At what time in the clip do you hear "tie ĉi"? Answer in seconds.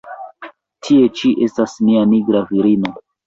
0.87-1.31